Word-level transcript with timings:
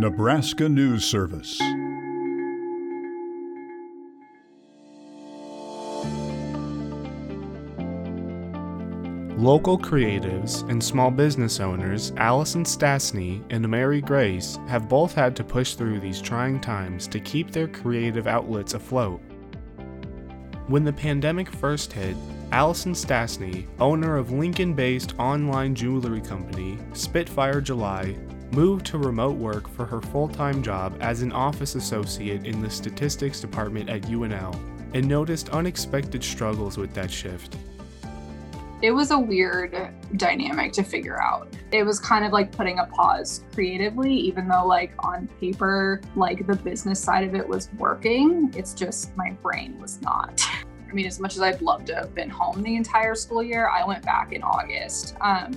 Nebraska 0.00 0.66
News 0.66 1.04
Service. 1.04 1.60
Local 9.38 9.78
creatives 9.78 10.66
and 10.70 10.82
small 10.82 11.10
business 11.10 11.60
owners 11.60 12.14
Alison 12.16 12.64
Stastny 12.64 13.42
and 13.50 13.62
Ameri 13.66 14.02
Grace 14.02 14.58
have 14.68 14.88
both 14.88 15.12
had 15.14 15.36
to 15.36 15.44
push 15.44 15.74
through 15.74 16.00
these 16.00 16.22
trying 16.22 16.62
times 16.62 17.06
to 17.06 17.20
keep 17.20 17.50
their 17.50 17.68
creative 17.68 18.26
outlets 18.26 18.72
afloat. 18.72 19.20
When 20.68 20.82
the 20.82 20.94
pandemic 20.94 21.50
first 21.50 21.92
hit, 21.92 22.16
Alison 22.52 22.94
Stastny, 22.94 23.66
owner 23.78 24.16
of 24.16 24.32
Lincoln 24.32 24.72
based 24.72 25.14
online 25.18 25.74
jewelry 25.74 26.22
company 26.22 26.78
Spitfire 26.94 27.60
July, 27.60 28.16
moved 28.52 28.86
to 28.86 28.98
remote 28.98 29.36
work 29.36 29.68
for 29.68 29.84
her 29.84 30.00
full 30.00 30.28
time 30.28 30.62
job 30.62 30.96
as 31.00 31.22
an 31.22 31.32
office 31.32 31.74
associate 31.74 32.44
in 32.44 32.60
the 32.60 32.70
statistics 32.70 33.40
department 33.40 33.88
at 33.88 34.02
UNL 34.02 34.54
and 34.94 35.06
noticed 35.06 35.48
unexpected 35.50 36.22
struggles 36.22 36.76
with 36.76 36.92
that 36.94 37.10
shift. 37.10 37.56
It 38.82 38.92
was 38.92 39.10
a 39.10 39.18
weird 39.18 39.76
dynamic 40.16 40.72
to 40.72 40.82
figure 40.82 41.20
out. 41.20 41.48
It 41.70 41.82
was 41.82 42.00
kind 42.00 42.24
of 42.24 42.32
like 42.32 42.50
putting 42.50 42.78
a 42.78 42.86
pause 42.86 43.44
creatively, 43.52 44.12
even 44.12 44.48
though, 44.48 44.66
like, 44.66 44.92
on 45.00 45.28
paper, 45.38 46.00
like 46.16 46.46
the 46.46 46.56
business 46.56 46.98
side 46.98 47.24
of 47.24 47.34
it 47.34 47.46
was 47.46 47.68
working. 47.76 48.52
It's 48.56 48.72
just 48.72 49.14
my 49.18 49.32
brain 49.42 49.78
was 49.78 50.00
not. 50.00 50.42
I 50.88 50.92
mean, 50.92 51.06
as 51.06 51.20
much 51.20 51.36
as 51.36 51.42
I'd 51.42 51.60
love 51.60 51.84
to 51.86 51.94
have 51.94 52.14
been 52.14 52.30
home 52.30 52.62
the 52.62 52.74
entire 52.74 53.14
school 53.14 53.42
year, 53.42 53.68
I 53.68 53.84
went 53.86 54.02
back 54.02 54.32
in 54.32 54.42
August. 54.42 55.14
Um, 55.20 55.52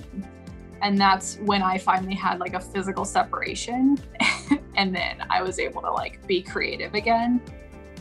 and 0.84 0.98
that's 0.98 1.36
when 1.38 1.62
I 1.62 1.78
finally 1.78 2.14
had 2.14 2.38
like 2.38 2.52
a 2.52 2.60
physical 2.60 3.06
separation. 3.06 3.98
and 4.76 4.94
then 4.94 5.24
I 5.30 5.42
was 5.42 5.58
able 5.58 5.80
to 5.80 5.90
like 5.90 6.24
be 6.26 6.42
creative 6.42 6.94
again. 6.94 7.40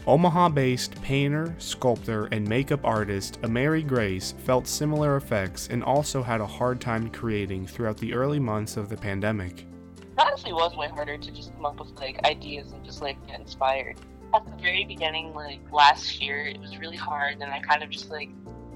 Omaha 0.06 0.50
based 0.50 1.02
painter, 1.02 1.56
sculptor, 1.60 2.26
and 2.26 2.46
makeup 2.46 2.82
artist 2.84 3.42
Ameri 3.42 3.88
Grace 3.88 4.34
felt 4.44 4.68
similar 4.68 5.16
effects 5.16 5.70
and 5.70 5.82
also 5.82 6.22
had 6.22 6.42
a 6.42 6.46
hard 6.46 6.82
time 6.82 7.10
creating 7.10 7.66
throughout 7.66 7.96
the 7.98 8.14
early 8.14 8.40
months 8.40 8.76
of 8.76 8.90
the 8.90 8.98
pandemic. 8.98 9.62
It 9.62 10.08
honestly 10.18 10.52
was 10.52 10.76
way 10.76 10.90
harder 10.90 11.18
to 11.18 11.32
just 11.32 11.54
come 11.54 11.66
up 11.66 11.80
with 11.80 11.98
like 11.98 12.22
ideas 12.26 12.74
and 12.74 12.84
just 12.84 13.02
like 13.02 13.16
get 13.28 13.40
inspired. 13.40 13.96
At 14.36 14.46
the 14.46 14.62
very 14.62 14.84
beginning, 14.84 15.34
like 15.34 15.62
last 15.72 16.20
year, 16.20 16.48
it 16.48 16.60
was 16.60 16.78
really 16.78 16.98
hard, 16.98 17.36
and 17.36 17.46
I 17.46 17.60
kind 17.60 17.82
of 17.82 17.90
just 17.90 18.10
like 18.10 18.30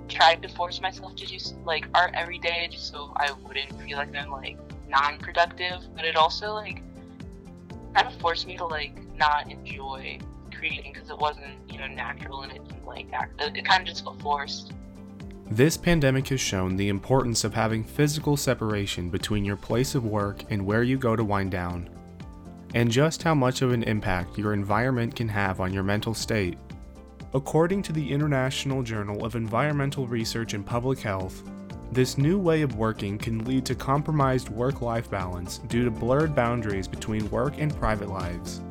tried 0.07 0.41
to 0.41 0.49
force 0.49 0.81
myself 0.81 1.15
to 1.15 1.25
do 1.25 1.37
like 1.65 1.87
art 1.93 2.11
every 2.13 2.39
day 2.39 2.67
just 2.71 2.91
so 2.91 3.13
I 3.17 3.31
wouldn't 3.45 3.79
feel 3.81 3.97
like 3.97 4.15
I'm 4.15 4.31
like 4.31 4.57
non-productive. 4.87 5.81
But 5.95 6.05
it 6.05 6.15
also 6.15 6.53
like 6.53 6.81
kind 7.93 8.07
of 8.07 8.15
forced 8.19 8.47
me 8.47 8.57
to 8.57 8.65
like 8.65 8.93
not 9.15 9.51
enjoy 9.51 10.19
creating 10.53 10.93
because 10.93 11.09
it 11.09 11.17
wasn't 11.17 11.55
you 11.69 11.77
know 11.77 11.87
natural 11.87 12.41
and 12.41 12.51
it 12.51 12.63
didn't 12.67 12.85
like 12.85 13.07
act. 13.13 13.41
It 13.41 13.65
kind 13.65 13.81
of 13.81 13.87
just 13.87 14.03
felt 14.03 14.21
forced. 14.21 14.73
This 15.49 15.77
pandemic 15.77 16.27
has 16.27 16.41
shown 16.41 16.75
the 16.75 16.89
importance 16.89 17.45
of 17.45 17.53
having 17.53 17.83
physical 17.83 18.35
separation 18.35 19.09
between 19.09 19.45
your 19.45 19.55
place 19.55 19.95
of 19.95 20.03
work 20.03 20.43
and 20.49 20.65
where 20.65 20.83
you 20.83 20.97
go 20.97 21.15
to 21.15 21.23
wind 21.23 21.51
down, 21.51 21.89
and 22.75 22.91
just 22.91 23.23
how 23.23 23.33
much 23.33 23.61
of 23.61 23.71
an 23.71 23.83
impact 23.83 24.37
your 24.37 24.53
environment 24.53 25.15
can 25.15 25.29
have 25.29 25.61
on 25.61 25.73
your 25.73 25.83
mental 25.83 26.13
state. 26.13 26.57
According 27.33 27.81
to 27.83 27.91
the 27.91 28.11
International 28.11 28.81
Journal 28.81 29.25
of 29.25 29.35
Environmental 29.35 30.07
Research 30.07 30.53
and 30.53 30.65
Public 30.65 30.99
Health, 30.99 31.43
this 31.91 32.17
new 32.17 32.39
way 32.39 32.61
of 32.61 32.75
working 32.77 33.17
can 33.17 33.43
lead 33.43 33.65
to 33.65 33.75
compromised 33.75 34.47
work 34.47 34.81
life 34.81 35.09
balance 35.09 35.57
due 35.67 35.83
to 35.83 35.91
blurred 35.91 36.33
boundaries 36.33 36.87
between 36.87 37.29
work 37.29 37.55
and 37.57 37.75
private 37.75 38.07
lives. 38.07 38.61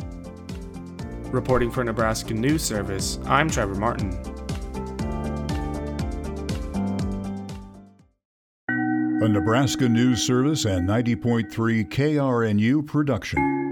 Reporting 1.30 1.70
for 1.70 1.84
Nebraska 1.84 2.32
News 2.32 2.62
Service, 2.62 3.18
I'm 3.26 3.50
Trevor 3.50 3.74
Martin. 3.74 4.10
A 8.68 9.28
Nebraska 9.28 9.86
News 9.86 10.22
Service 10.22 10.64
and 10.64 10.88
90.3 10.88 11.90
KRNU 11.90 12.86
production. 12.86 13.65